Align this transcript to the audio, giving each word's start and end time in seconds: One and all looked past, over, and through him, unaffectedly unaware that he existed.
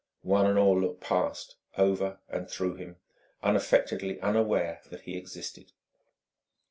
One 0.23 0.47
and 0.47 0.57
all 0.57 0.81
looked 0.81 1.01
past, 1.01 1.57
over, 1.77 2.17
and 2.27 2.49
through 2.49 2.73
him, 2.77 2.95
unaffectedly 3.43 4.19
unaware 4.19 4.81
that 4.89 5.01
he 5.01 5.15
existed. 5.15 5.73